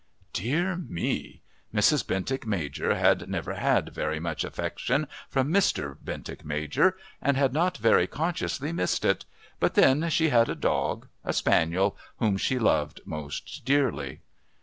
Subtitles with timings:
[0.33, 1.43] Dear me!
[1.71, 2.07] Mrs.
[2.07, 5.95] Bentinck Major had never had very much affection from Mr.
[6.03, 9.25] Bentinck Major, and had not very consciously missed it,
[9.59, 14.21] but then she had a dog, a spaniel, whom she loved most dearly.